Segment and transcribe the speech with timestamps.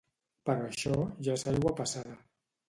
[0.49, 2.17] Però això ja és aigua passada.